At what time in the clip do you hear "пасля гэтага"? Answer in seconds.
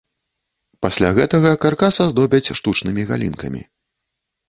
0.85-1.53